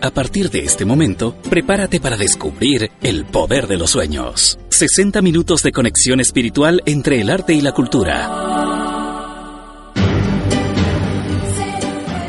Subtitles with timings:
[0.00, 4.56] A partir de este momento, prepárate para descubrir el poder de los sueños.
[4.68, 8.30] 60 minutos de conexión espiritual entre el arte y la cultura.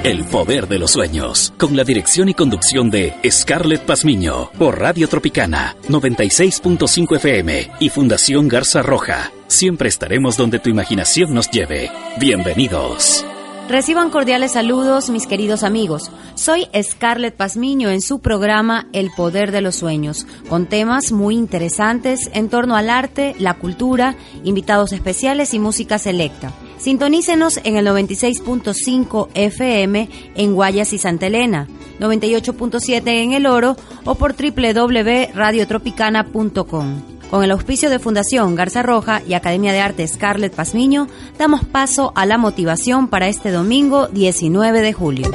[0.03, 5.07] El poder de los sueños, con la dirección y conducción de Scarlett Pazmiño, por Radio
[5.07, 9.31] Tropicana, 96.5 FM y Fundación Garza Roja.
[9.47, 11.91] Siempre estaremos donde tu imaginación nos lleve.
[12.17, 13.25] Bienvenidos.
[13.69, 16.09] Reciban cordiales saludos, mis queridos amigos.
[16.33, 22.31] Soy Scarlett Pazmiño en su programa El Poder de los Sueños, con temas muy interesantes
[22.33, 26.51] en torno al arte, la cultura, invitados especiales y música selecta.
[26.79, 31.67] Sintonícenos en el 96.5 FM en Guayas y Santa Elena,
[31.99, 37.18] 98.7 en El Oro o por www.radiotropicana.com.
[37.29, 41.07] Con el auspicio de Fundación Garza Roja y Academia de Arte Scarlett Pazmiño,
[41.37, 45.29] damos paso a la motivación para este domingo 19 de julio.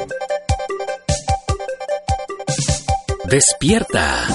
[3.30, 4.26] Despierta.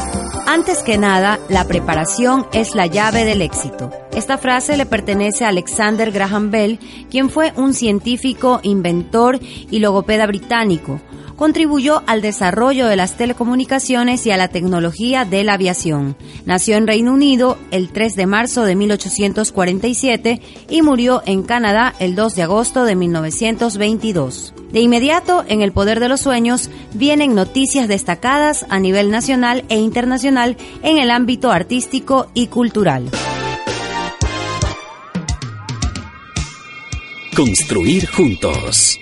[0.48, 3.92] Antes que nada, la preparación es la llave del éxito.
[4.14, 6.80] Esta frase le pertenece a Alexander Graham Bell,
[7.12, 11.02] quien fue un científico, inventor y logopeda británico.
[11.40, 16.18] Contribuyó al desarrollo de las telecomunicaciones y a la tecnología de la aviación.
[16.46, 22.16] Nació en Reino Unido el 3 de marzo de 1847 y murió en Canadá el
[22.16, 24.54] 2 de agosto de 1922.
[24.74, 29.78] De inmediato, en el Poder de los Sueños, vienen noticias destacadas a nivel nacional e
[29.78, 33.10] internacional en el ámbito artístico y cultural.
[37.34, 39.00] Construir juntos.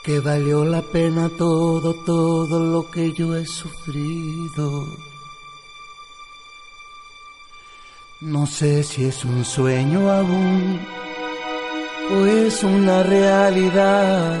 [0.04, 4.86] que valió la pena todo, todo lo que yo he sufrido.
[8.20, 10.80] No sé si es un sueño aún
[12.10, 14.40] o es una realidad,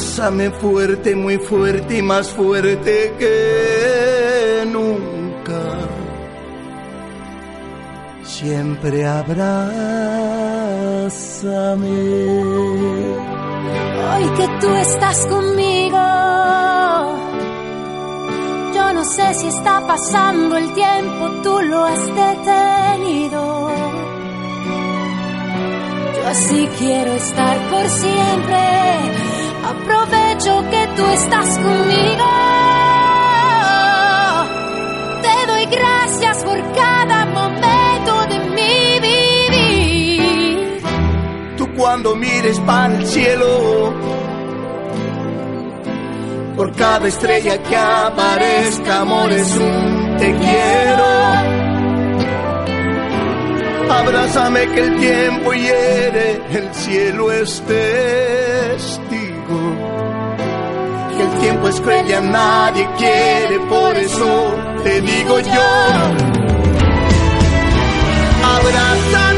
[0.00, 5.60] Abrázame fuerte, muy fuerte y más fuerte que nunca.
[8.24, 9.50] Siempre abrázame.
[14.08, 15.98] Hoy que tú estás conmigo,
[18.74, 23.70] yo no sé si está pasando el tiempo, tú lo has detenido.
[26.16, 28.60] Yo así quiero estar por siempre,
[29.64, 32.24] aprovecho que tú estás conmigo.
[35.22, 40.82] Te doy gracias por cada momento de mi vivir.
[41.56, 43.94] Tú cuando mires para el cielo,
[46.56, 51.10] por cada estrella que aparezca, amor, es un te quiero.
[53.90, 59.29] Abrázame que el tiempo hiere, el cielo es testigo.
[61.20, 65.70] Que el tiempo es cruel y a nadie quiere, por eso te digo yo.
[68.42, 69.29] Abrázame,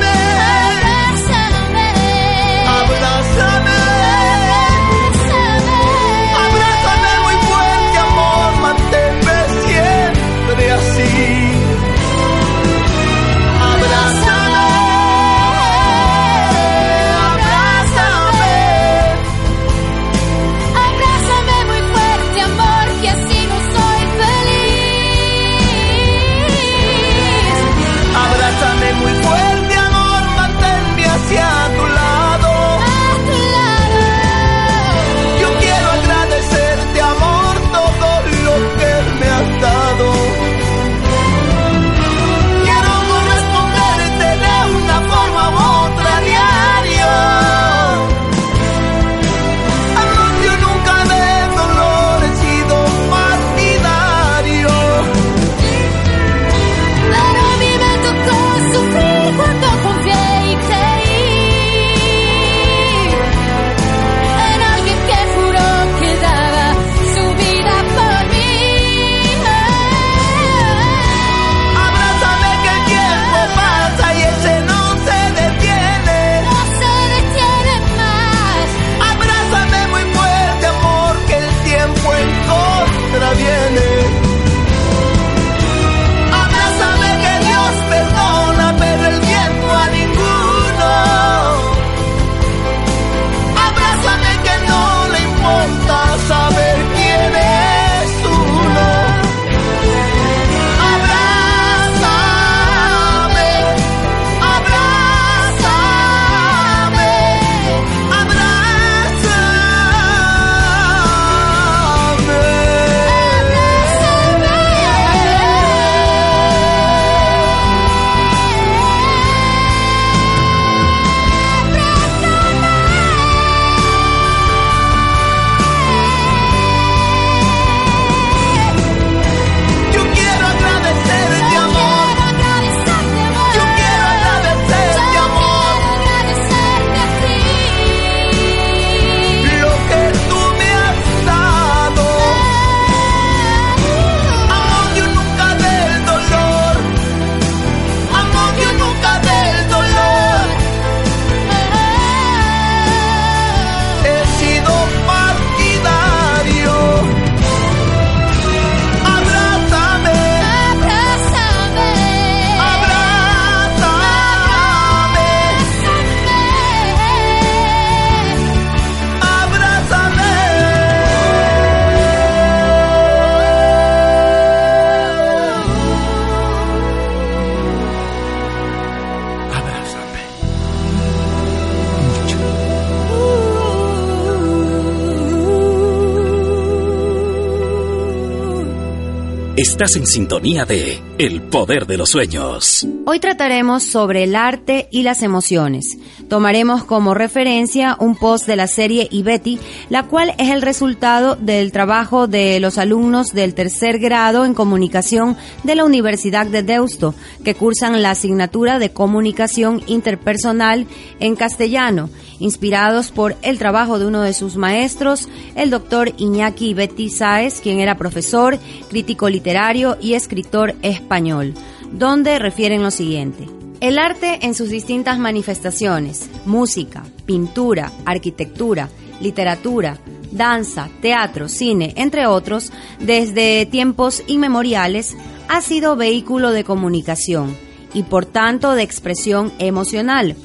[189.83, 192.87] En sintonía de El Poder de los Sueños.
[193.05, 195.99] Hoy trataremos sobre el arte y las emociones.
[196.33, 199.59] Tomaremos como referencia un post de la serie Ibeti,
[199.91, 205.37] la cual es el resultado del trabajo de los alumnos del tercer grado en comunicación
[205.63, 210.87] de la Universidad de Deusto, que cursan la asignatura de comunicación interpersonal
[211.21, 212.09] en castellano
[212.39, 217.79] inspirados por el trabajo de uno de sus maestros, el doctor Iñaki Betty Sáez, quien
[217.79, 218.59] era profesor,
[218.89, 221.53] crítico literario y escritor español,
[221.93, 223.62] donde refieren lo siguiente.
[223.83, 228.89] El arte en sus distintas manifestaciones, música, pintura, arquitectura,
[229.21, 229.99] literatura,
[230.31, 235.17] danza, teatro, cine, entre otros, desde tiempos inmemoriales,
[235.49, 237.57] ha sido vehículo de comunicación
[237.93, 240.37] y por tanto de expresión emocional,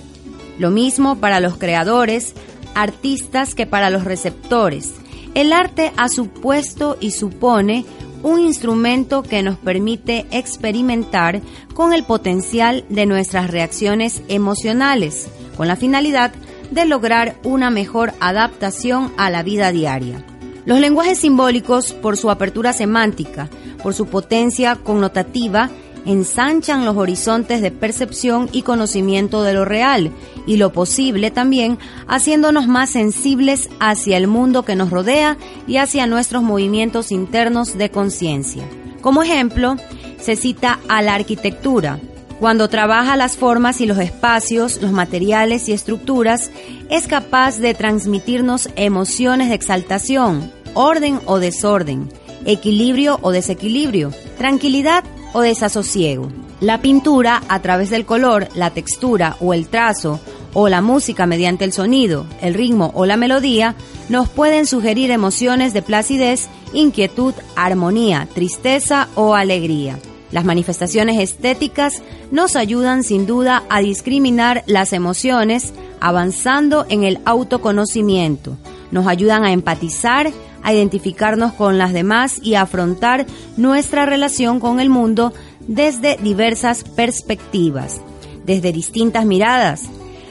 [0.58, 2.34] lo mismo para los creadores,
[2.74, 4.96] artistas que para los receptores.
[5.36, 7.86] El arte ha supuesto y supone
[8.24, 11.42] un instrumento que nos permite experimentar
[11.74, 16.32] con el potencial de nuestras reacciones emocionales, con la finalidad
[16.72, 20.24] de lograr una mejor adaptación a la vida diaria.
[20.66, 23.50] Los lenguajes simbólicos, por su apertura semántica,
[23.82, 25.70] por su potencia connotativa,
[26.08, 30.12] ensanchan los horizontes de percepción y conocimiento de lo real
[30.46, 35.38] y lo posible también, haciéndonos más sensibles hacia el mundo que nos rodea
[35.68, 38.64] y hacia nuestros movimientos internos de conciencia.
[39.02, 39.76] Como ejemplo,
[40.20, 42.00] se cita a la arquitectura.
[42.40, 46.52] Cuando trabaja las formas y los espacios, los materiales y estructuras,
[46.90, 52.10] es capaz de transmitirnos emociones de exaltación, orden o desorden,
[52.46, 56.30] equilibrio o desequilibrio, tranquilidad o desasosiego.
[56.60, 60.20] La pintura, a través del color, la textura o el trazo,
[60.54, 63.76] o la música mediante el sonido, el ritmo o la melodía,
[64.10, 70.00] nos pueden sugerir emociones de placidez, inquietud, armonía, tristeza o alegría.
[70.32, 78.58] Las manifestaciones estéticas nos ayudan sin duda a discriminar las emociones, avanzando en el autoconocimiento.
[78.92, 80.32] Nos ayudan a empatizar
[80.74, 85.34] identificarnos con las demás y afrontar nuestra relación con el mundo
[85.68, 88.02] desde diversas perspectivas,
[88.46, 89.84] desde distintas miradas.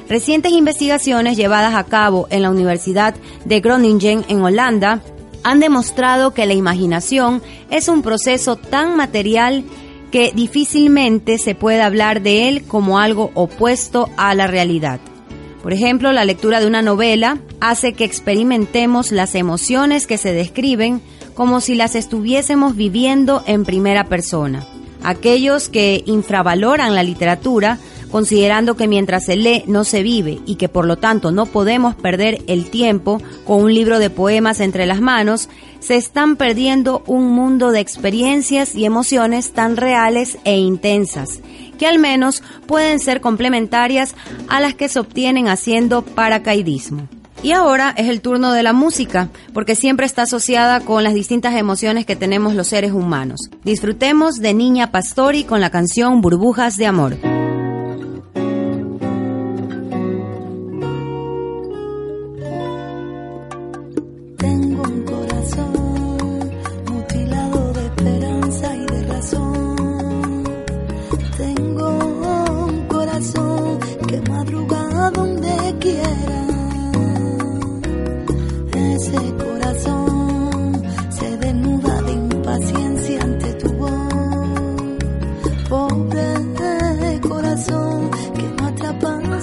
[0.08, 3.14] Recientes investigaciones llevadas a cabo en la Universidad
[3.44, 5.02] de Groningen en Holanda
[5.42, 9.64] han demostrado que la imaginación es un proceso tan material
[10.10, 15.00] que difícilmente se puede hablar de él como algo opuesto a la realidad.
[15.66, 21.02] Por ejemplo, la lectura de una novela hace que experimentemos las emociones que se describen
[21.35, 24.64] como si las estuviésemos viviendo en primera persona.
[25.02, 27.80] Aquellos que infravaloran la literatura,
[28.12, 31.96] considerando que mientras se lee no se vive y que por lo tanto no podemos
[31.96, 35.49] perder el tiempo con un libro de poemas entre las manos,
[35.86, 41.40] se están perdiendo un mundo de experiencias y emociones tan reales e intensas
[41.78, 44.16] que al menos pueden ser complementarias
[44.48, 47.06] a las que se obtienen haciendo paracaidismo.
[47.42, 51.54] Y ahora es el turno de la música, porque siempre está asociada con las distintas
[51.54, 53.50] emociones que tenemos los seres humanos.
[53.62, 57.45] Disfrutemos de Niña Pastori con la canción Burbujas de Amor.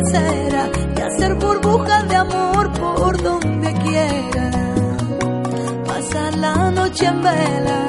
[0.00, 4.50] y hacer burbujas de amor por donde quiera.
[5.86, 7.88] Pasar la noche en vela,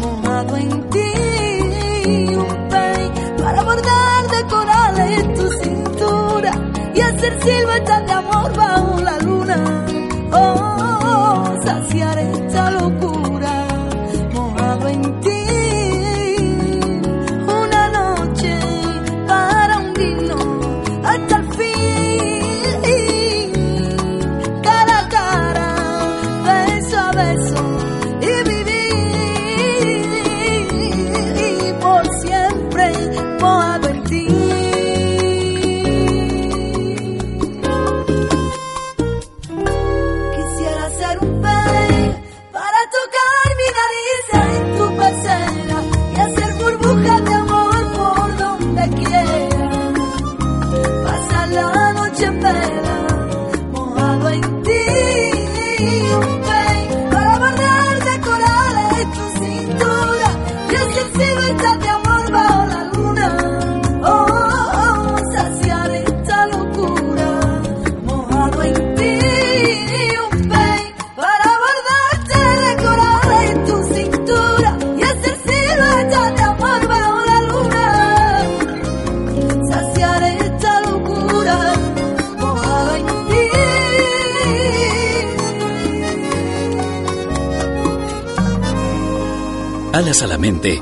[0.00, 6.52] mojado en ti, un pez para bordar de corales tu cintura
[6.92, 9.86] y hacer siluetas de amor bajo la luna.
[10.32, 12.18] Oh, saciar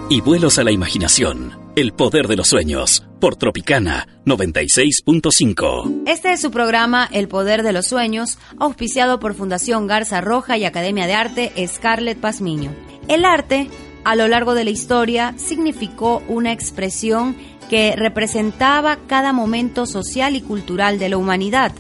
[0.09, 1.59] y vuelos a la imaginación.
[1.75, 3.05] El poder de los sueños.
[3.21, 6.03] Por Tropicana 96.5.
[6.07, 10.65] Este es su programa El Poder de los Sueños, auspiciado por Fundación Garza Roja y
[10.65, 12.73] Academia de Arte Scarlett Pazmiño.
[13.09, 13.69] El arte,
[14.05, 17.37] a lo largo de la historia, significó una expresión
[17.69, 21.73] que representaba cada momento social y cultural de la humanidad.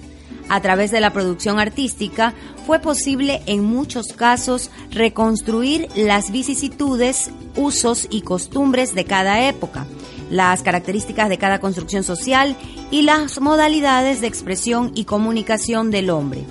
[0.48, 2.32] A través de la producción artística
[2.66, 9.86] fue posible en muchos casos reconstruir las vicisitudes, usos y costumbres de cada época,
[10.30, 12.56] las características de cada construcción social
[12.92, 16.44] y las modalidades de expresión y comunicación del hombre.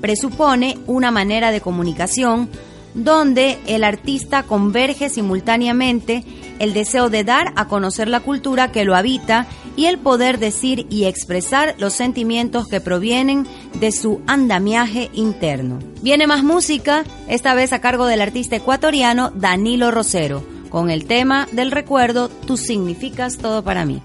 [0.00, 2.48] Presupone una manera de comunicación
[2.94, 6.24] donde el artista converge simultáneamente
[6.58, 10.86] el deseo de dar a conocer la cultura que lo habita y el poder decir
[10.90, 13.46] y expresar los sentimientos que provienen
[13.80, 15.78] de su andamiaje interno.
[16.02, 21.48] Viene más música, esta vez a cargo del artista ecuatoriano Danilo Rosero, con el tema
[21.52, 24.02] del recuerdo Tú significas todo para mí.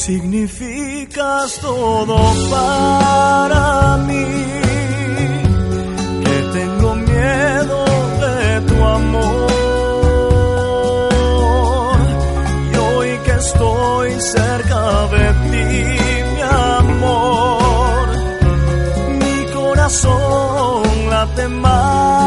[0.00, 2.16] Significas todo
[2.50, 4.26] para mí.
[6.24, 7.84] Que tengo miedo
[8.24, 9.50] de tu amor.
[12.72, 14.82] Y hoy que estoy cerca
[15.16, 15.68] de ti,
[16.34, 16.42] mi
[16.78, 18.06] amor,
[19.20, 22.19] mi corazón late más.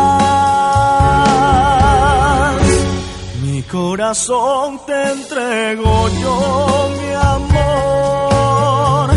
[3.74, 9.10] Corazón te entrego yo, mi amor.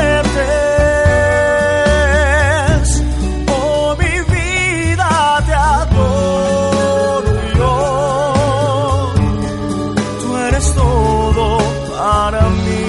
[3.56, 5.12] Oh, mi vida
[5.46, 7.74] te adoro yo.
[10.22, 11.44] Tú eres todo
[11.94, 12.88] para mí.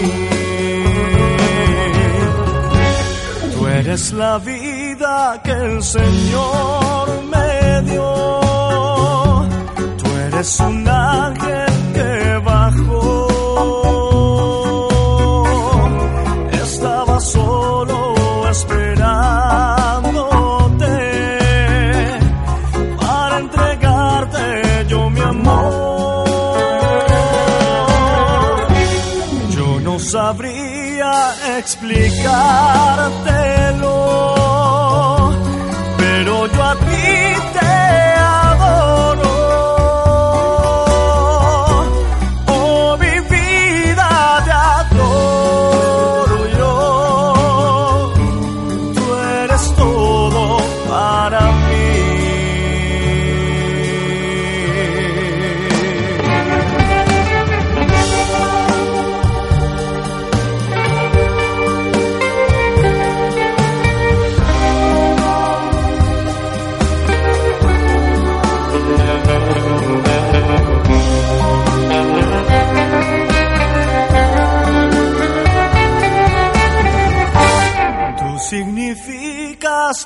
[3.54, 6.21] Tú eres la vida que el Señor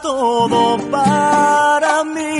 [0.01, 2.39] todo para mí.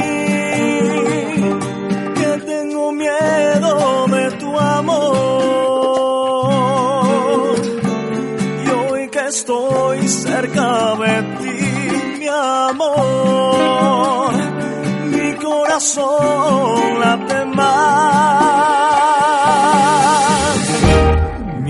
[2.16, 5.16] Que tengo miedo de tu amor.
[8.64, 14.34] Y hoy que estoy cerca de ti, mi amor,
[15.06, 17.96] mi corazón late más.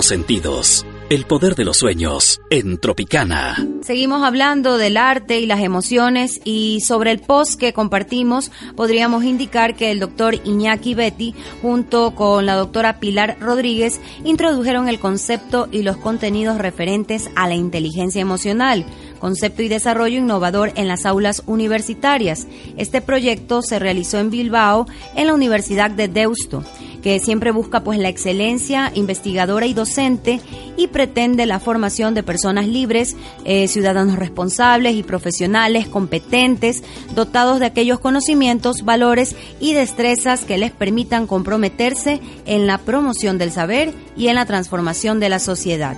[0.08, 0.86] sentidos.
[1.10, 3.56] El poder de los sueños en Tropicana.
[3.82, 9.76] Seguimos hablando del arte y las emociones y sobre el post que compartimos podríamos indicar
[9.76, 15.84] que el doctor Iñaki Betty junto con la doctora Pilar Rodríguez introdujeron el concepto y
[15.84, 18.84] los contenidos referentes a la inteligencia emocional
[19.20, 22.48] concepto y desarrollo innovador en las aulas universitarias.
[22.78, 26.64] Este proyecto se realizó en Bilbao, en la Universidad de Deusto
[27.06, 30.42] que siempre busca pues la excelencia investigadora y docente
[30.76, 36.82] y pretende la formación de personas libres, eh, ciudadanos responsables y profesionales competentes,
[37.14, 43.52] dotados de aquellos conocimientos, valores y destrezas que les permitan comprometerse en la promoción del
[43.52, 45.98] saber y en la transformación de la sociedad.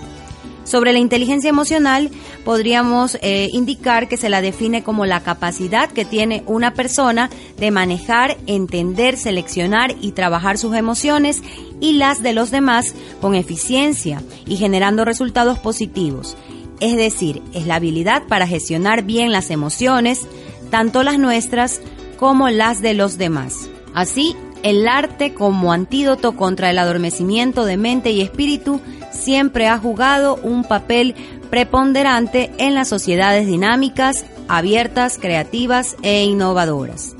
[0.67, 2.11] Sobre la inteligencia emocional,
[2.43, 7.71] podríamos eh, indicar que se la define como la capacidad que tiene una persona de
[7.71, 11.41] manejar, entender, seleccionar y trabajar sus emociones
[11.79, 16.35] y las de los demás con eficiencia y generando resultados positivos.
[16.81, 20.27] Es decir, es la habilidad para gestionar bien las emociones,
[20.69, 21.79] tanto las nuestras
[22.19, 23.69] como las de los demás.
[23.93, 24.35] Así,
[24.69, 30.65] el arte como antídoto contra el adormecimiento de mente y espíritu siempre ha jugado un
[30.65, 31.15] papel
[31.49, 37.15] preponderante en las sociedades dinámicas, abiertas, creativas e innovadoras.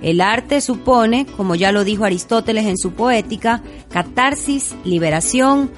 [0.00, 5.72] El arte supone, como ya lo dijo Aristóteles en su poética, catarsis, liberación,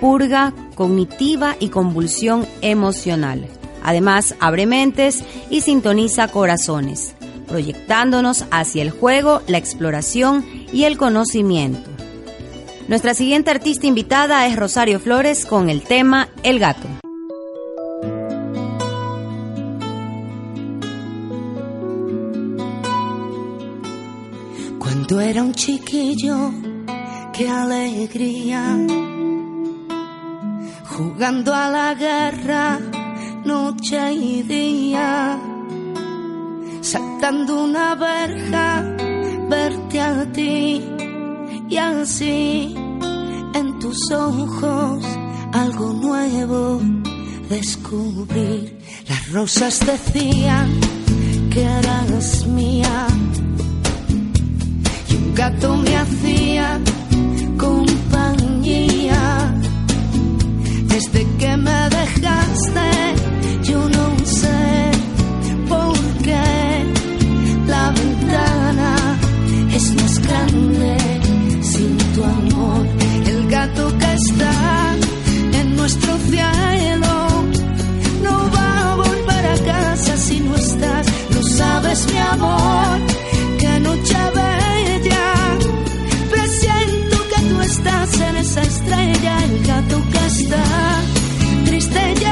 [0.00, 3.48] purga cognitiva y convulsión emocional.
[3.82, 7.16] Además, abre mentes y sintoniza corazones,
[7.48, 11.90] proyectándonos hacia el juego, la exploración y el conocimiento.
[12.88, 16.88] Nuestra siguiente artista invitada es Rosario Flores con el tema El gato.
[24.78, 26.50] Cuando era un chiquillo,
[27.34, 28.76] qué alegría.
[30.96, 32.78] Jugando a la guerra,
[33.44, 35.57] noche y día.
[36.90, 38.82] Saltando una verja,
[39.50, 40.82] verte a ti
[41.68, 42.74] y así
[43.54, 45.04] en tus ojos
[45.52, 46.80] algo nuevo
[47.50, 48.78] descubrir.
[49.06, 50.70] Las rosas decían
[51.52, 53.06] que eras mía
[55.10, 56.80] y un gato me hacía
[57.58, 59.54] compañía.
[60.86, 62.90] Desde que me dejaste,
[63.64, 64.87] yo no sé
[75.52, 77.12] en nuestro cielo.
[78.22, 83.00] No va a volver a casa si no estás, lo sabes mi amor,
[83.58, 85.58] que noche bella,
[86.30, 90.64] presiento que tú estás en esa estrella, el gato que está
[91.64, 92.24] triste y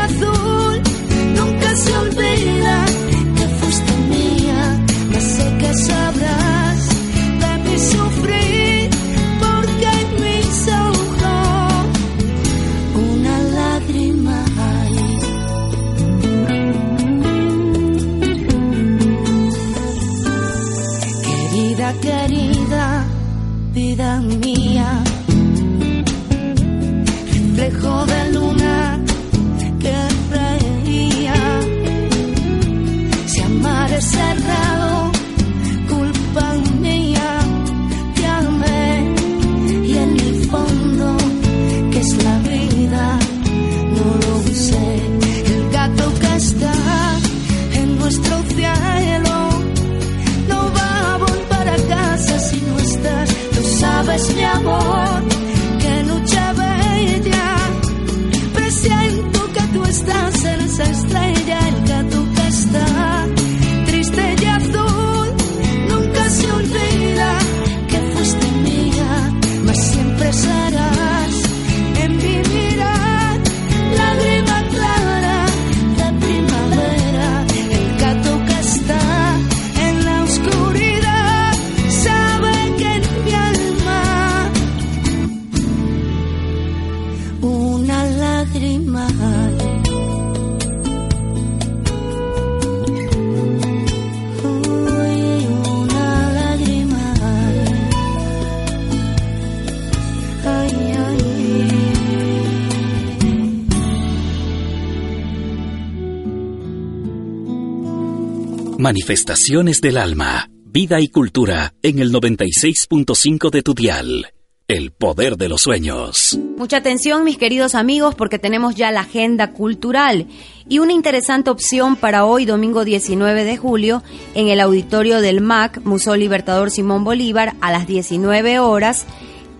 [108.87, 114.33] Manifestaciones del alma, vida y cultura en el 96.5 de tu dial.
[114.69, 116.39] El poder de los sueños.
[116.57, 120.29] Mucha atención, mis queridos amigos, porque tenemos ya la agenda cultural
[120.69, 124.05] y una interesante opción para hoy, domingo 19 de julio,
[124.37, 129.05] en el auditorio del MAC, Museo Libertador Simón Bolívar, a las 19 horas,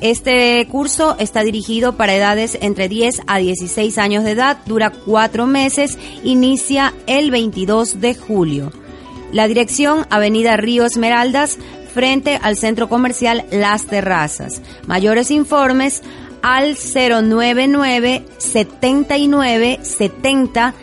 [0.00, 5.46] Este curso está dirigido para edades entre 10 a 16 años de edad, dura cuatro
[5.46, 8.72] meses, inicia el 22 de julio.
[9.32, 11.58] La dirección Avenida Río Esmeraldas,
[11.90, 14.62] frente al centro comercial Las Terrazas.
[14.86, 16.02] Mayores informes
[16.42, 20.74] al 099 79 70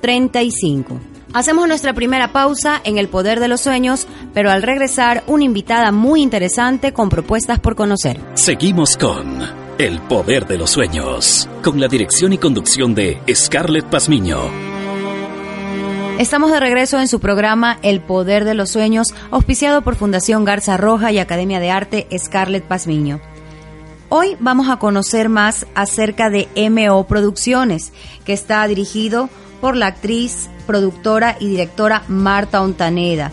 [0.00, 1.00] 035.
[1.32, 5.90] Hacemos nuestra primera pausa en El Poder de los Sueños, pero al regresar una invitada
[5.90, 8.20] muy interesante con propuestas por conocer.
[8.34, 9.40] Seguimos con
[9.78, 14.73] El poder de los sueños, con la dirección y conducción de Scarlett Pazmiño.
[16.18, 20.76] Estamos de regreso en su programa El Poder de los Sueños, auspiciado por Fundación Garza
[20.76, 23.20] Roja y Academia de Arte Scarlett Pazmiño.
[24.10, 27.92] Hoy vamos a conocer más acerca de MO Producciones,
[28.24, 29.28] que está dirigido
[29.60, 33.32] por la actriz, productora y directora Marta Ontaneda.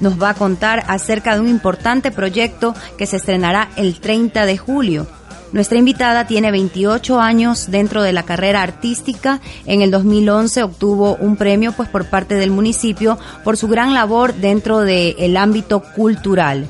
[0.00, 4.56] Nos va a contar acerca de un importante proyecto que se estrenará el 30 de
[4.56, 5.06] julio.
[5.54, 9.40] Nuestra invitada tiene 28 años dentro de la carrera artística.
[9.66, 14.34] En el 2011 obtuvo un premio pues por parte del municipio por su gran labor
[14.34, 16.66] dentro del ámbito cultural.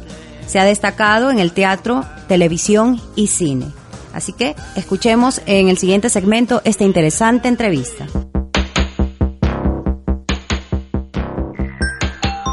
[0.46, 3.68] Se ha destacado en el teatro, televisión y cine.
[4.12, 8.06] Así que escuchemos en el siguiente segmento esta interesante entrevista.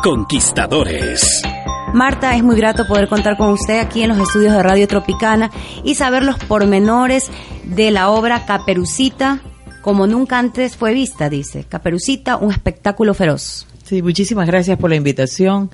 [0.01, 1.43] Conquistadores.
[1.93, 5.51] Marta, es muy grato poder contar con usted aquí en los estudios de Radio Tropicana
[5.83, 7.29] y saber los pormenores
[7.65, 9.41] de la obra Caperucita,
[9.81, 11.65] como nunca antes fue vista, dice.
[11.67, 13.67] Caperucita, un espectáculo feroz.
[13.83, 15.69] Sí, muchísimas gracias por la invitación.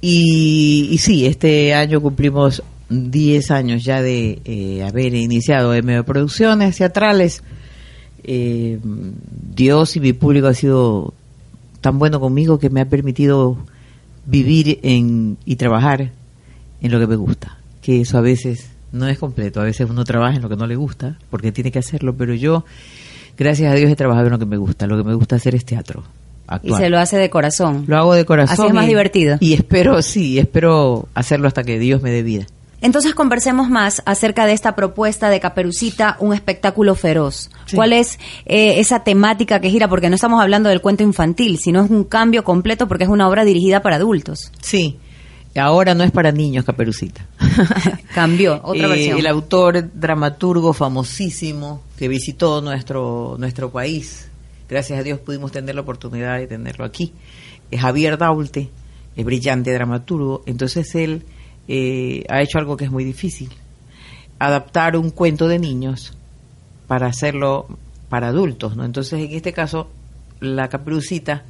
[0.00, 6.76] Y, y sí, este año cumplimos 10 años ya de eh, haber iniciado MB Producciones
[6.76, 7.42] Teatrales.
[8.22, 11.14] Eh, Dios y mi público ha sido
[11.80, 13.58] tan bueno conmigo que me ha permitido
[14.26, 16.10] vivir en, y trabajar
[16.80, 17.58] en lo que me gusta.
[17.80, 19.60] Que eso a veces no es completo.
[19.60, 22.34] A veces uno trabaja en lo que no le gusta porque tiene que hacerlo, pero
[22.34, 22.64] yo,
[23.38, 24.86] gracias a Dios, he trabajado en lo que me gusta.
[24.86, 26.04] Lo que me gusta hacer es teatro.
[26.62, 27.84] Y se lo hace de corazón.
[27.86, 28.52] Lo hago de corazón.
[28.52, 29.38] Así es más y- divertido.
[29.40, 32.46] Y espero, sí, espero hacerlo hasta que Dios me dé vida.
[32.82, 37.48] Entonces conversemos más acerca de esta propuesta de Caperucita, un espectáculo feroz.
[37.66, 37.76] Sí.
[37.76, 39.88] ¿Cuál es eh, esa temática que gira?
[39.88, 43.28] Porque no estamos hablando del cuento infantil, sino es un cambio completo porque es una
[43.28, 44.50] obra dirigida para adultos.
[44.60, 44.98] Sí.
[45.54, 47.26] Ahora no es para niños, Caperucita.
[48.14, 49.18] Cambió, otra Eh, versión.
[49.18, 54.28] El autor, dramaturgo famosísimo que visitó nuestro, nuestro país.
[54.68, 57.12] Gracias a Dios pudimos tener la oportunidad de tenerlo aquí.
[57.70, 58.70] Es Javier Daulte,
[59.14, 60.42] es brillante dramaturgo.
[60.46, 61.24] Entonces él
[61.68, 63.50] eh, ha hecho algo que es muy difícil.
[64.38, 66.14] Adaptar un cuento de niños
[66.86, 67.66] para hacerlo
[68.08, 68.84] para adultos, ¿no?
[68.84, 69.88] Entonces en este caso
[70.40, 71.44] la caperucita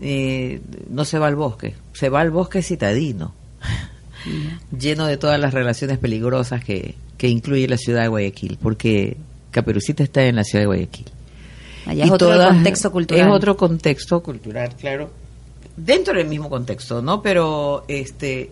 [0.00, 3.34] eh, no se va al bosque, se va al bosque citadino,
[4.78, 9.16] lleno de todas las relaciones peligrosas que, que incluye la ciudad de Guayaquil, porque
[9.50, 11.06] Caperucita está en la ciudad de Guayaquil.
[11.86, 13.26] Allá es otro contexto cultural.
[13.26, 15.10] Es otro contexto cultural, claro.
[15.76, 17.22] Dentro del mismo contexto, ¿no?
[17.22, 18.50] Pero este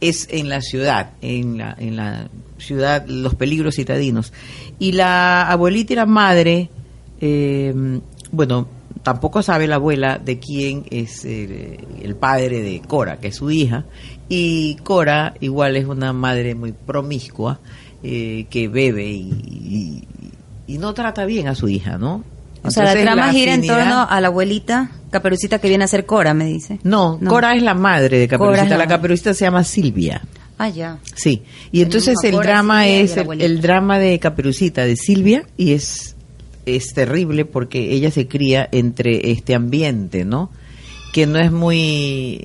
[0.00, 4.32] es en la ciudad, en la, en la ciudad, los peligros citadinos.
[4.78, 6.70] Y la abuelita y la madre,
[7.20, 8.68] eh, bueno,
[9.02, 13.84] tampoco sabe la abuela de quién es el, padre de Cora, que es su hija.
[14.28, 17.60] Y Cora igual es una madre muy promiscua,
[18.02, 19.30] eh, que bebe y,
[20.68, 22.22] y- y no trata bien a su hija, ¿no?
[22.62, 26.04] O sea, la trama gira en torno a la abuelita Caperucita que viene a ser
[26.06, 26.80] Cora, me dice.
[26.82, 27.30] No, No.
[27.30, 28.76] Cora es la madre de Caperucita.
[28.76, 28.86] la.
[28.86, 30.22] Caperucita se llama Silvia.
[30.58, 30.98] Ah, ya.
[31.14, 35.72] Sí, y entonces el Cora, drama Silvia es el drama de Caperucita, de Silvia, y
[35.72, 36.16] es,
[36.66, 40.50] es terrible porque ella se cría entre este ambiente, ¿no?
[41.12, 42.44] Que no es muy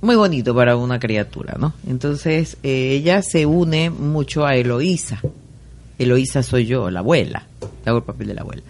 [0.00, 1.72] muy bonito para una criatura, ¿no?
[1.88, 5.20] Entonces eh, ella se une mucho a Eloísa.
[5.98, 7.46] Eloísa soy yo, la abuela.
[7.88, 8.62] Hago el papel de la abuela.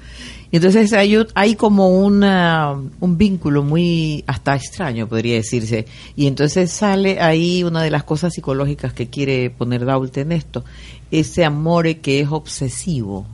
[0.50, 5.86] Y entonces hay, hay como una, un vínculo muy hasta extraño, podría decirse.
[6.16, 10.64] Y entonces sale ahí una de las cosas psicológicas que quiere poner Daulte en esto.
[11.10, 13.26] Ese amor que es obsesivo.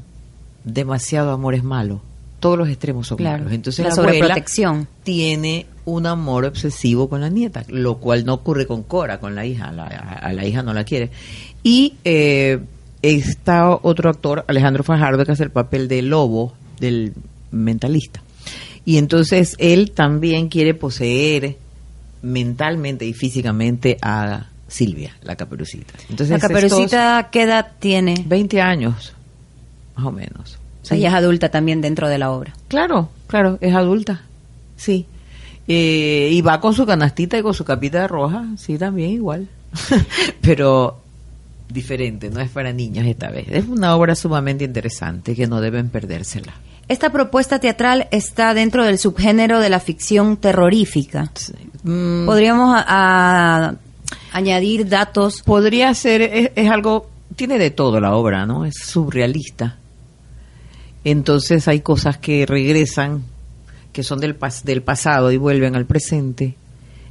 [0.64, 2.01] Demasiado amor es malo.
[2.40, 3.38] Todos los extremos son Claro.
[3.38, 3.53] malos.
[3.55, 4.88] Entonces La la, abuela sobreprotección.
[5.03, 9.44] tiene un amor obsesivo con la nieta, lo cual no ocurre con Cora, con la
[9.47, 11.11] hija, la- a la hija no la quiere.
[11.62, 12.59] Y eh,
[13.05, 17.12] está otro actor, Alejandro Fajardo, que hace el papel de lobo, del
[17.51, 18.23] mentalista.
[18.85, 21.57] Y entonces él también quiere poseer
[22.23, 25.95] mentalmente y físicamente a Silvia, la caperucita.
[26.09, 28.25] Entonces La Caperucita, ¿qué edad tiene?
[28.27, 29.12] 20 años,
[29.95, 30.59] más o menos.
[30.83, 32.55] O sea, ella es adulta también dentro de la obra.
[32.69, 34.23] Claro, claro, es adulta.
[34.77, 35.07] Sí.
[35.69, 39.49] Eh, y va con su canastita y con su capita roja, sí, también igual.
[40.40, 41.04] Pero
[41.68, 43.46] diferente, no es para niños esta vez.
[43.50, 46.55] Es una obra sumamente interesante que no deben perdérsela.
[46.87, 51.31] Esta propuesta teatral está dentro del subgénero de la ficción terrorífica.
[51.83, 52.85] Mm, Podríamos a-
[53.70, 53.74] a
[54.33, 55.42] añadir datos.
[55.42, 58.66] podría ser, es, es algo, tiene de todo la obra, ¿no?
[58.66, 59.79] Es surrealista.
[61.05, 63.22] Entonces hay cosas que regresan,
[63.92, 66.55] que son del, pas- del pasado y vuelven al presente.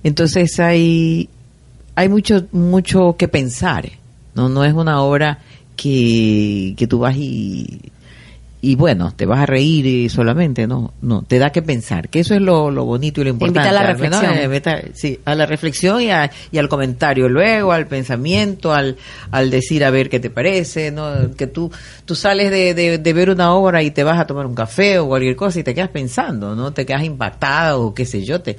[0.03, 1.29] Entonces hay,
[1.95, 3.89] hay mucho, mucho que pensar.
[4.35, 5.39] No, no es una obra
[5.75, 7.81] que, que tú vas y,
[8.61, 12.21] y bueno, te vas a reír y solamente, no, no, te da que pensar, que
[12.21, 13.69] eso es lo, lo bonito y lo Te invita importante.
[13.69, 14.51] a la menos, reflexión.
[14.87, 18.95] eh, sí, a la reflexión y, a- y al comentario luego, al pensamiento, al,
[19.31, 21.31] al decir a ver qué te parece, ¿no?
[21.35, 21.71] que tú,
[22.05, 24.97] tú sales de, de, de ver una obra y te vas a tomar un café
[24.99, 26.71] o cualquier cosa y te quedas pensando, ¿no?
[26.71, 28.57] Te quedas impactada o qué sé yo, te...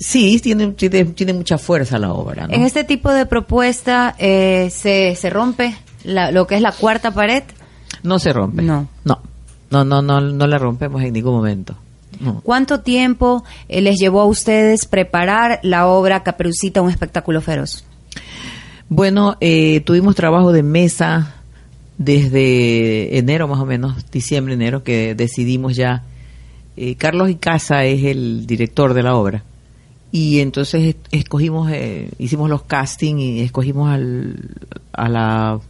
[0.00, 2.54] Sí, tiene, tiene, tiene mucha fuerza la obra, ¿no?
[2.54, 7.10] En este tipo de propuesta eh, se, se rompe la- lo que es la cuarta
[7.12, 7.42] pared.
[8.02, 8.62] No se rompe.
[8.62, 8.88] No.
[9.04, 9.20] No,
[9.70, 11.76] no, no, no, no la rompemos en ningún momento.
[12.18, 12.40] No.
[12.42, 17.84] ¿Cuánto tiempo eh, les llevó a ustedes preparar la obra Caperucita, un espectáculo feroz?
[18.88, 21.34] Bueno, eh, tuvimos trabajo de mesa
[21.98, 26.02] desde enero más o menos, diciembre, enero, que decidimos ya.
[26.76, 29.44] eh, Carlos Icaza es el director de la obra.
[30.12, 34.56] Y entonces es- escogimos, eh, hicimos los castings y escogimos al,
[34.92, 35.60] a, la,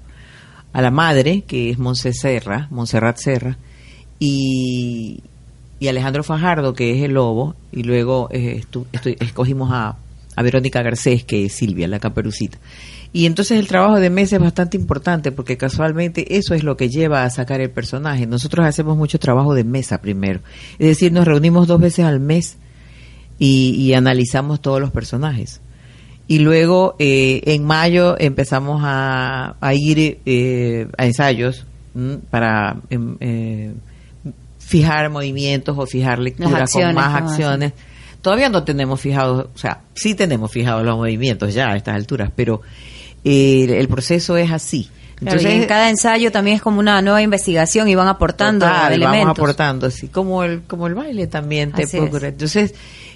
[0.73, 3.59] a la madre, que es Monse Serra, Montserrat Serra,
[4.19, 5.23] y,
[5.79, 8.63] y Alejandro Fajardo, que es el lobo, y luego eh,
[9.21, 9.97] escogimos a,
[10.37, 12.59] a Verónica Garcés, que es Silvia, la caperucita.
[13.13, 16.89] Y entonces el trabajo de mesa es bastante importante porque casualmente eso es lo que
[16.89, 18.25] lleva a sacar el personaje.
[18.27, 20.41] Nosotros hacemos mucho trabajo de mesa primero.
[20.79, 22.57] Es decir, nos reunimos dos veces al mes
[23.41, 25.61] y, y analizamos todos los personajes.
[26.29, 32.19] Y luego eh, en mayo empezamos a, a ir eh, a ensayos ¿m?
[32.31, 33.73] para em, eh,
[34.59, 37.73] fijar movimientos o fijar lecturas con más ¿cómo acciones.
[38.23, 42.31] Todavía no tenemos fijados, o sea, sí tenemos fijados los movimientos ya a estas alturas,
[42.37, 42.61] pero
[43.25, 44.89] eh, el proceso es así.
[45.17, 48.93] Claro, y en cada ensayo también es como una nueva investigación y van aportando Total,
[48.93, 49.21] elementos.
[49.21, 52.23] Vamos aportando, así como el, como el baile también te Así es.
[52.23, 52.75] Entonces,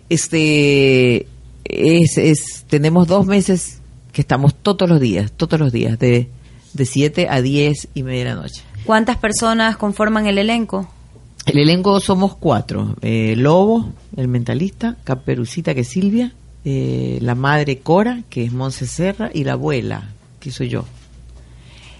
[0.08, 1.26] este,
[1.64, 3.80] es, es, tenemos dos meses
[4.12, 6.30] que estamos todos los días, todos los días, de,
[6.72, 8.62] de 7 a 10 y media de la noche.
[8.84, 10.88] ¿Cuántas personas conforman el elenco?
[11.46, 12.96] El elenco somos cuatro.
[13.02, 16.32] Eh, Lobo, el mentalista, Caperucita, que es Silvia,
[16.64, 20.08] eh, la madre Cora, que es Monse Serra, y la abuela,
[20.40, 20.84] que soy yo.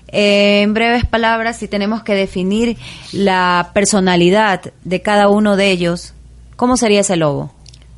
[0.09, 2.77] Eh, en breves palabras, si tenemos que definir
[3.13, 6.15] la personalidad de cada uno de ellos,
[6.57, 7.53] ¿cómo sería ese lobo?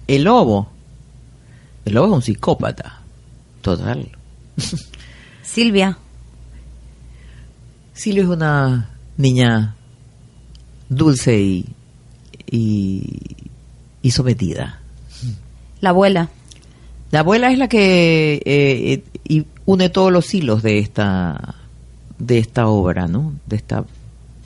[0.06, 0.68] El lobo,
[1.84, 3.00] el lobo es un psicópata,
[3.60, 4.08] total.
[5.42, 5.98] Silvia.
[7.92, 9.74] Silvia es una niña
[10.88, 11.66] dulce y,
[12.50, 13.20] y,
[14.02, 14.80] y sometida.
[15.80, 16.28] La abuela.
[17.10, 21.54] La abuela es la que eh, eh, y une todos los hilos de esta
[22.18, 23.34] de esta obra, ¿no?
[23.46, 23.84] De esta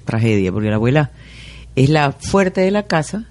[0.05, 1.11] tragedia, porque la abuela
[1.77, 3.27] es la fuerte de la casa,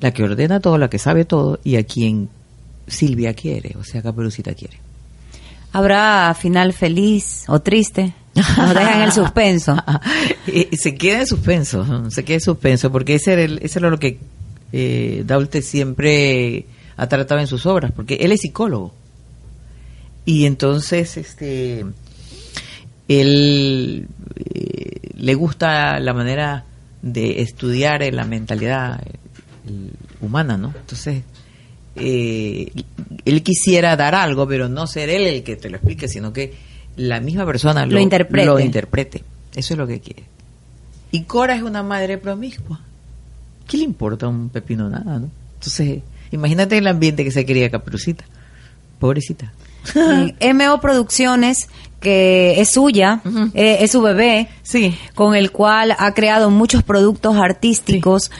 [0.00, 2.28] la que ordena todo, la que sabe todo y a quien
[2.86, 4.78] Silvia quiere, o sea, Caperucita quiere.
[5.72, 8.14] ¿Habrá final feliz o triste?
[8.34, 9.76] Nos dejan el suspenso.
[10.46, 12.10] Y se queda en suspenso, ¿no?
[12.10, 14.18] se queda en suspenso, porque ese era, el- ese era lo que
[14.72, 16.64] eh, Daulte siempre
[16.96, 18.94] ha tratado en sus obras, porque él es psicólogo.
[20.24, 21.84] Y entonces, este,
[23.08, 26.64] él eh, le gusta la manera
[27.02, 29.00] de estudiar eh, la mentalidad
[30.20, 30.72] humana, ¿no?
[30.78, 31.22] Entonces,
[31.96, 32.70] eh,
[33.24, 36.54] él quisiera dar algo, pero no ser él el que te lo explique, sino que
[36.96, 38.46] la misma persona Lo interprete.
[38.46, 39.24] lo interprete.
[39.54, 40.24] Eso es lo que quiere.
[41.10, 42.80] Y Cora es una madre promiscua.
[43.66, 45.30] ¿Qué le importa un pepino nada, no?
[45.54, 46.00] Entonces,
[46.30, 48.24] imagínate el ambiente que se quería Caperucita.
[48.98, 49.52] Pobrecita.
[49.84, 50.34] Sí.
[50.54, 51.68] MO Producciones,
[52.00, 53.20] que es suya,
[53.54, 54.96] eh, es su bebé, Sí.
[55.14, 58.30] con el cual ha creado muchos productos artísticos.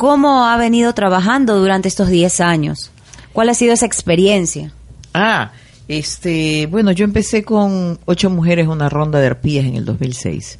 [0.00, 2.90] ¿Cómo ha venido trabajando durante estos 10 años?
[3.34, 4.72] ¿Cuál ha sido esa experiencia?
[5.12, 5.52] Ah,
[5.88, 10.56] este, bueno, yo empecé con ocho mujeres una ronda de arpías en el 2006.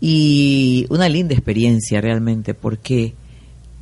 [0.00, 3.14] Y una linda experiencia realmente, porque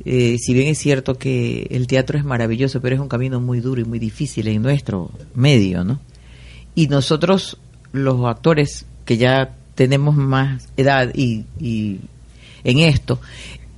[0.05, 3.59] eh, si bien es cierto que el teatro es maravilloso, pero es un camino muy
[3.59, 5.99] duro y muy difícil en nuestro medio, ¿no?
[6.73, 7.59] Y nosotros,
[7.91, 11.99] los actores que ya tenemos más edad y, y
[12.63, 13.19] en esto,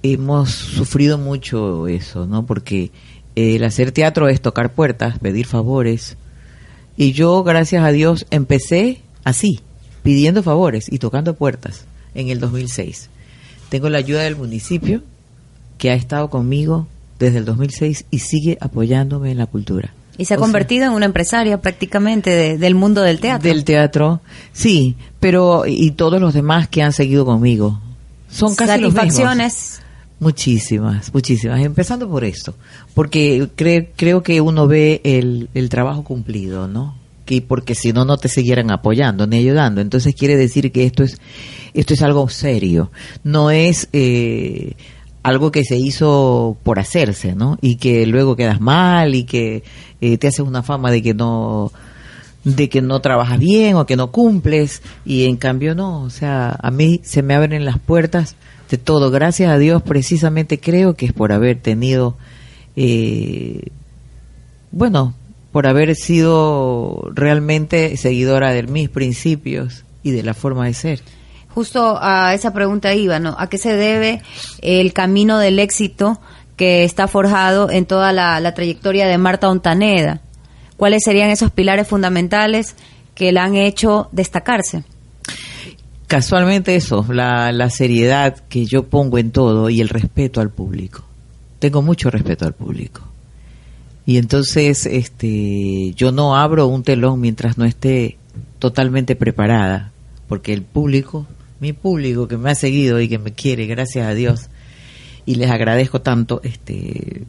[0.03, 2.45] hemos sufrido mucho eso, ¿no?
[2.45, 2.91] Porque
[3.35, 6.17] el hacer teatro es tocar puertas, pedir favores.
[6.97, 9.61] Y yo, gracias a Dios, empecé así,
[10.03, 11.85] pidiendo favores y tocando puertas
[12.15, 13.09] en el 2006.
[13.69, 15.03] Tengo la ayuda del municipio,
[15.77, 16.87] que ha estado conmigo
[17.19, 19.93] desde el 2006 y sigue apoyándome en la cultura.
[20.17, 23.47] Y se ha O sea, convertido en una empresaria prácticamente de- del mundo del teatro.
[23.47, 24.19] Del teatro,
[24.51, 27.79] sí, pero y todos los demás que han seguido conmigo.
[28.29, 29.79] Son casi los mismos.
[30.19, 31.61] Muchísimas, muchísimas.
[31.61, 32.53] Empezando por esto,
[32.93, 36.95] porque cre- creo que uno ve el, el trabajo cumplido, ¿no?
[37.25, 39.79] Que porque si no no te siguieran apoyando ni ayudando.
[39.81, 41.19] Entonces quiere decir que esto es
[41.73, 42.91] esto es algo serio.
[43.23, 44.73] No es eh,
[45.23, 47.57] algo que se hizo por hacerse, ¿no?
[47.61, 49.63] Y que luego quedas mal y que
[50.01, 51.71] eh, te haces una fama de que no
[52.43, 56.57] de que no trabajas bien o que no cumples y en cambio no, o sea,
[56.61, 58.35] a mí se me abren las puertas
[58.69, 62.15] de todo, gracias a Dios precisamente creo que es por haber tenido,
[62.75, 63.69] eh,
[64.71, 65.15] bueno,
[65.51, 71.01] por haber sido realmente seguidora de mis principios y de la forma de ser.
[71.49, 73.35] Justo a esa pregunta iba, ¿no?
[73.39, 74.21] ¿A qué se debe
[74.61, 76.21] el camino del éxito
[76.55, 80.21] que está forjado en toda la, la trayectoria de Marta Ontaneda?
[80.77, 82.75] ¿Cuáles serían esos pilares fundamentales
[83.15, 84.83] que la han hecho destacarse?
[86.09, 91.03] Casualmente eso, la, la seriedad que yo pongo en todo y el respeto al público.
[91.59, 93.03] Tengo mucho respeto al público.
[94.07, 98.17] Y entonces, este, yo no abro un telón mientras no esté
[98.57, 99.91] totalmente preparada,
[100.27, 101.27] porque el público,
[101.59, 104.49] mi público que me ha seguido y que me quiere, gracias a Dios,
[105.27, 107.21] y les agradezco tanto, este,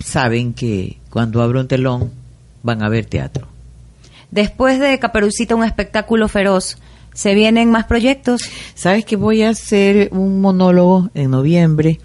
[0.00, 2.10] saben que cuando abro un telón
[2.62, 3.48] van a ver teatro.
[4.30, 6.76] Después de Caperucita, un espectáculo feroz,
[7.14, 8.42] ¿se vienen más proyectos?
[8.74, 11.98] ¿Sabes que voy a hacer un monólogo en noviembre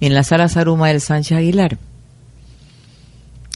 [0.00, 1.78] en la sala Saruma del Sánchez Aguilar?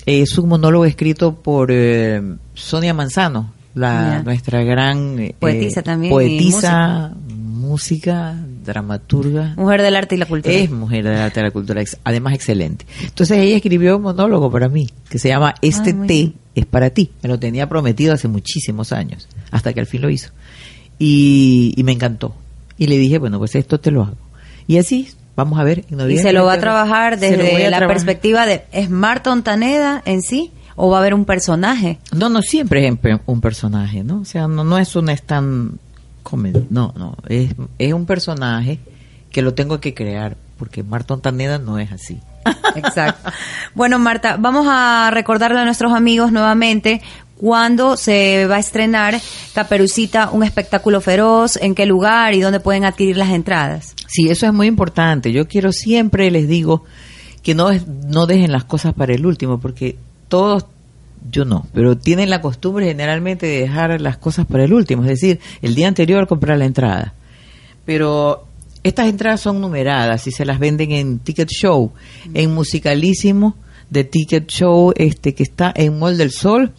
[0.07, 2.22] Es un monólogo escrito por eh,
[2.55, 8.34] Sonia Manzano, la nuestra gran eh, Poetisa también poetisa, música,
[8.64, 9.55] dramaturga.
[9.57, 10.55] Mujer del arte y la cultura.
[10.55, 12.86] Es mujer de la arte y la cultura, además excelente.
[13.03, 16.34] Entonces ella escribió un monólogo para mí, que se llama Este Ah, muy té bien.
[16.55, 17.11] es para ti.
[17.22, 20.30] Me lo tenía prometido hace muchísimos años, hasta que al fin lo hizo.
[20.99, 22.34] Y, y me encantó.
[22.76, 24.16] Y le dije, bueno, pues esto te lo hago.
[24.66, 25.84] Y así, vamos a ver.
[25.90, 27.88] En y se lo va a trabajar desde a la trabajar.
[27.88, 30.53] perspectiva de, ¿es Marta Ontaneda en sí?
[30.76, 31.99] ¿O va a haber un personaje?
[32.14, 32.94] No, no, siempre es
[33.26, 34.20] un personaje, ¿no?
[34.20, 35.78] O sea, no, no es un stand
[36.22, 38.78] comedy, no, no, es, es un personaje
[39.30, 42.20] que lo tengo que crear, porque Marta Ontaneda no es así.
[42.76, 43.30] Exacto.
[43.74, 47.01] Bueno, Marta, vamos a recordarle a nuestros amigos nuevamente
[47.39, 49.20] cuándo se va a estrenar
[49.55, 53.95] Caperucita, un espectáculo feroz, en qué lugar y dónde pueden adquirir las entradas.
[54.07, 55.32] Sí, eso es muy importante.
[55.32, 56.84] Yo quiero siempre les digo
[57.43, 57.70] que no
[58.09, 59.97] no dejen las cosas para el último, porque
[60.28, 60.66] todos
[61.30, 65.09] yo no, pero tienen la costumbre generalmente de dejar las cosas para el último, es
[65.09, 67.14] decir, el día anterior comprar la entrada.
[67.84, 68.47] Pero
[68.84, 71.93] Estas entradas son numeradas y se las venden en Ticket Show,
[72.32, 73.57] en Musicalísimo
[73.91, 76.72] de Ticket Show, este que está en Mall del Sol,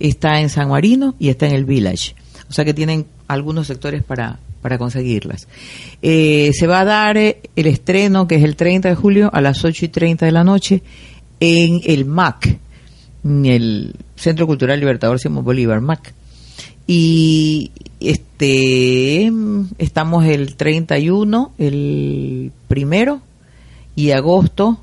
[0.00, 2.14] está en San Marino y está en el Village.
[2.48, 5.48] O sea que tienen algunos sectores para, para conseguirlas.
[6.02, 9.40] Eh, se va a dar eh, el estreno, que es el 30 de julio, a
[9.40, 10.82] las 8 y 30 de la noche,
[11.40, 12.58] en el MAC,
[13.24, 16.14] en el Centro Cultural Libertador Simón Bolívar, MAC.
[16.86, 19.32] Y este
[19.78, 23.20] estamos el 31, el primero,
[23.96, 24.80] y agosto.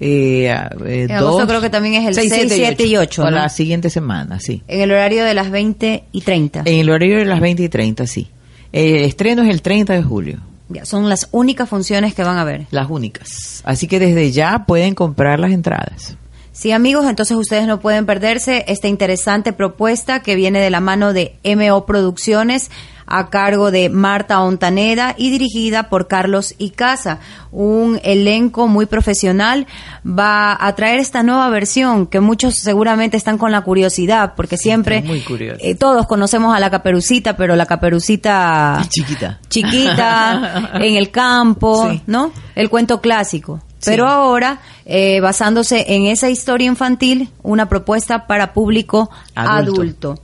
[0.00, 0.46] Eh,
[0.86, 3.22] eh, En agosto dos, creo que también es el seis, 6, siete 7 y 8.
[3.22, 4.62] O la siguiente semana, sí.
[4.66, 6.62] En el horario de las 20 y 30.
[6.64, 8.28] En el horario de las 20 y 30, sí.
[8.72, 10.38] El estreno es el 30 de julio.
[10.70, 12.66] Ya, son las únicas funciones que van a ver.
[12.70, 13.60] Las únicas.
[13.64, 16.16] Así que desde ya pueden comprar las entradas.
[16.52, 21.12] Sí, amigos, entonces ustedes no pueden perderse esta interesante propuesta que viene de la mano
[21.12, 22.70] de MO Producciones
[23.10, 27.18] a cargo de Marta Ontaneda y dirigida por Carlos Icaza.
[27.52, 29.66] Un elenco muy profesional
[30.06, 35.02] va a traer esta nueva versión que muchos seguramente están con la curiosidad porque siempre
[35.02, 35.24] muy
[35.60, 39.40] eh, todos conocemos a la caperucita, pero la caperucita Chiquita.
[39.48, 42.02] chiquita, en el campo, Sí.
[42.06, 42.32] ¿no?
[42.54, 43.60] El cuento clásico.
[43.78, 43.90] Sí.
[43.92, 49.72] Pero ahora, eh, basándose en esa historia infantil, una propuesta para público Adulto.
[49.80, 50.14] adulto.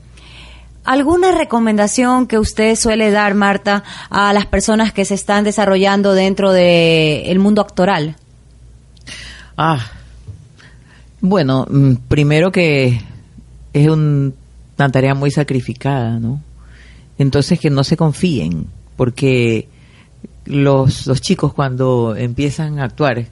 [0.86, 6.52] ¿Alguna recomendación que usted suele dar, Marta, a las personas que se están desarrollando dentro
[6.52, 8.16] del mundo actoral?
[9.56, 9.84] Ah,
[11.20, 13.00] bueno, mm, primero que
[13.72, 14.34] es un-
[14.78, 16.40] una tarea muy sacrificada, ¿no?
[17.18, 18.66] Entonces que no se confíen,
[18.96, 19.68] porque
[20.44, 23.26] los, los chicos cuando empiezan a actuar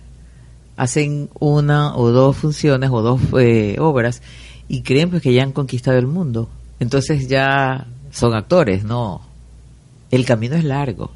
[0.76, 4.22] hacen una o dos funciones o dos eh, obras
[4.66, 6.48] y creen pues que ya han conquistado el mundo.
[6.80, 9.22] Entonces ya son actores, no.
[10.10, 11.10] El camino es largo.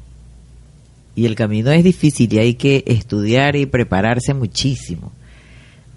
[1.15, 5.11] Y el camino es difícil y hay que estudiar y prepararse muchísimo.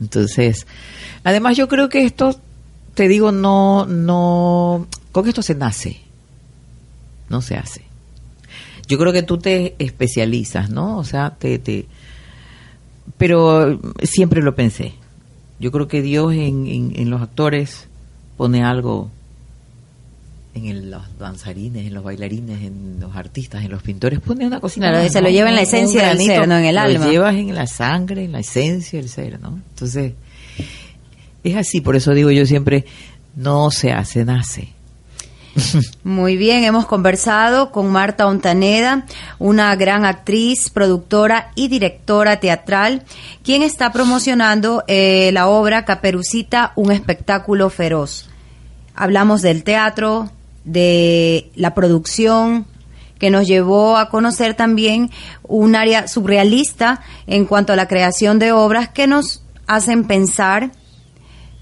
[0.01, 0.67] Entonces,
[1.23, 2.41] además yo creo que esto,
[2.95, 6.01] te digo, no, no, con esto se nace,
[7.29, 7.83] no se hace.
[8.89, 10.99] Yo creo que tú te especializas, ¿no?
[10.99, 11.87] O sea, te, te,
[13.17, 14.95] pero siempre lo pensé.
[15.61, 17.87] Yo creo que Dios en, en, en los actores
[18.37, 19.11] pone algo
[20.55, 24.61] en el- los danzarines, en los bailarines, en los artistas, en los pintores, pone una
[24.61, 24.91] cosita.
[24.91, 27.07] Claro, se lo lleva en la esencia del ser, no en el lo alma.
[27.09, 29.61] llevas en la sangre, en la esencia del ser, ¿no?
[29.71, 30.13] Entonces,
[31.45, 32.85] es así, por eso digo yo siempre,
[33.35, 34.69] no se hace, nace.
[36.05, 39.05] Muy bien, hemos conversado con Marta Ontaneda,
[39.39, 43.03] una gran actriz, productora y directora teatral,
[43.43, 48.29] quien está promocionando eh, la obra Caperucita, un espectáculo feroz.
[48.95, 50.31] Hablamos del teatro,
[50.65, 52.67] de la producción,
[53.19, 55.11] que nos llevó a conocer también
[55.43, 60.73] un área surrealista en cuanto a la creación de obras que nos hacen pensar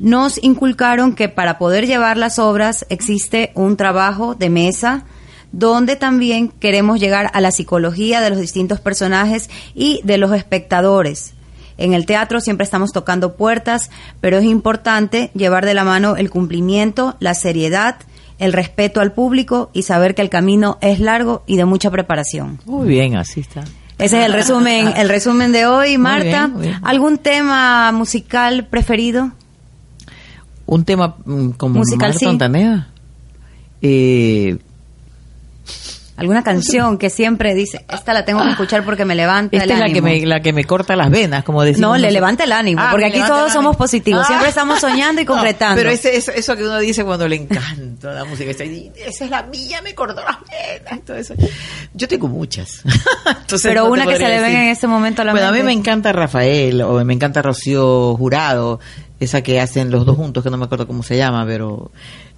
[0.01, 5.05] nos inculcaron que para poder llevar las obras existe un trabajo de mesa
[5.53, 11.35] donde también queremos llegar a la psicología de los distintos personajes y de los espectadores.
[11.77, 13.91] En el teatro siempre estamos tocando puertas,
[14.23, 17.97] pero es importante llevar de la mano el cumplimiento, la seriedad,
[18.41, 22.59] el respeto al público y saber que el camino es largo y de mucha preparación.
[22.65, 23.61] Muy bien, así está.
[23.99, 26.47] Ese es el resumen, el resumen de hoy, Marta.
[26.47, 26.81] bien, muy bien.
[26.83, 29.31] ¿Algún tema musical preferido?
[30.65, 32.25] Un tema mm, como Musical, Marta sí.
[33.83, 34.59] Eh,
[36.21, 39.71] ¿Alguna canción que siempre dice, esta la tengo que escuchar porque me levanta esta el
[39.73, 40.07] es la que, ánimo"?
[40.07, 41.91] me, la que me corta las venas, como decimos.
[41.93, 43.79] No, le levanta el ánimo, Ah, porque aquí todos somos ánimo.
[43.79, 44.27] positivos, Ah.
[44.29, 45.77] siempre estamos soñando y No, concretando.
[45.77, 49.43] pero ese, eso, eso que uno dice cuando le encanta la música, esa, es la
[49.45, 51.35] mía, me cortó las venas, todo eso.
[51.95, 52.83] Yo tengo muchas.
[53.27, 54.57] Entonces, Pero no una que se le decir.
[54.57, 55.67] en este momento a la Bueno, a mí mente.
[55.67, 58.81] me encanta Rafael, o me encanta Rocío Jurado,
[59.21, 61.91] esa que hacen los dos juntos, que no me acuerdo cómo se llama, pero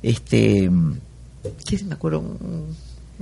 [0.03, 0.71] este...
[1.69, 2.23] ¿Qué se me acuerdo?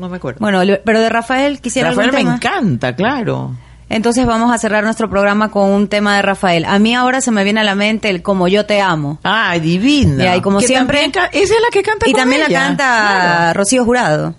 [0.01, 0.39] No me acuerdo.
[0.41, 2.37] Bueno, pero de Rafael quisiera Rafael algún me tema.
[2.37, 3.53] encanta, claro.
[3.89, 6.65] Entonces vamos a cerrar nuestro programa con un tema de Rafael.
[6.65, 9.19] A mí ahora se me viene a la mente el Como yo te amo.
[9.25, 10.25] Ah, divina.
[10.25, 12.85] Ya, y como Que siempre- esa es la que canta Y con también la canta
[12.87, 13.59] Claro.
[13.59, 14.35] Rocío Jurado.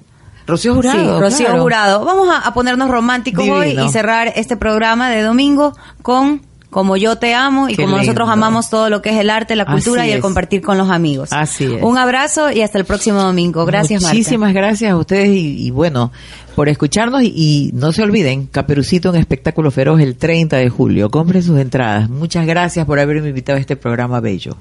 [0.47, 0.99] Rocío Jurado.
[1.15, 1.61] sí, Rocío claro.
[1.61, 2.05] Jurado.
[2.05, 6.41] Vamos a, a ponernos románticos hoy y cerrar este programa de domingo con
[6.71, 9.55] Como yo te amo y Qué como nosotros amamos todo lo que es el arte,
[9.55, 10.21] la cultura Así y el es.
[10.23, 11.31] compartir con los amigos.
[11.31, 11.83] Así es.
[11.83, 13.65] Un abrazo y hasta el próximo domingo.
[13.65, 14.15] Gracias, Marta.
[14.15, 16.11] Muchísimas gracias a ustedes y, y bueno,
[16.55, 21.11] por escucharnos y, y no se olviden, Caperucito, un espectáculo feroz el 30 de julio.
[21.11, 22.09] Compren sus entradas.
[22.09, 24.55] Muchas gracias por haberme invitado a este programa bello.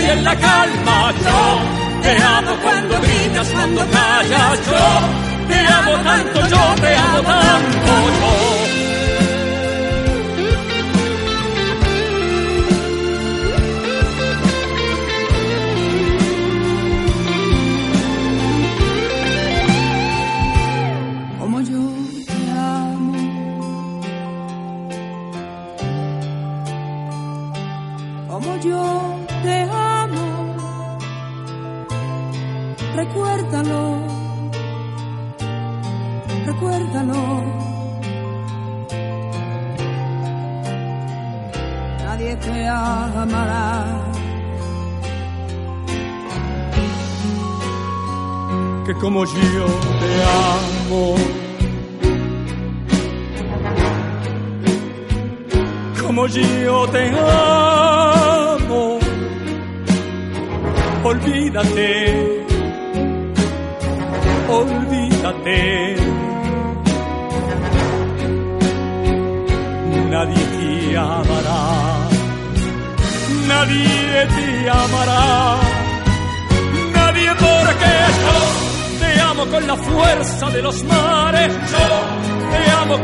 [0.00, 1.12] y en la calma.
[1.24, 4.66] Yo te amo cuando gritas, cuando callas.
[4.66, 7.92] Yo te amo tanto, yo te amo tanto.
[8.20, 8.57] Yo.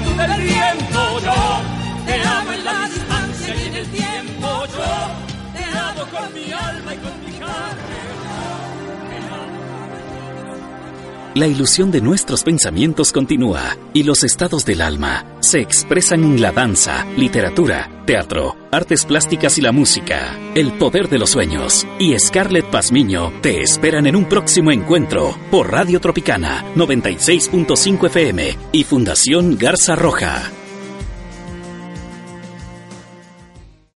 [0.00, 1.20] viento.
[1.20, 1.34] Yo
[2.06, 4.66] te amo en la distancia y en el tiempo.
[4.66, 8.23] Yo te amo con mi alma y con mi carne.
[11.34, 16.52] la ilusión de nuestros pensamientos continúa y los estados del alma se expresan en la
[16.52, 20.38] danza, literatura, teatro, artes plásticas y la música.
[20.54, 25.72] El poder de los sueños y Scarlett Pazmiño te esperan en un próximo encuentro por
[25.72, 30.63] Radio Tropicana 96.5 FM y Fundación Garza Roja.